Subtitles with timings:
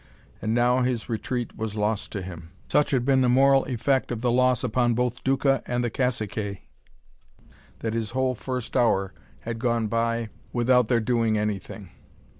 [0.41, 2.49] And now his retreat was lost to him!
[2.67, 6.57] Such had been the moral effect of the loss upon both Duca and caciques,
[7.81, 11.91] that his whole first hour had gone by without their doing anything.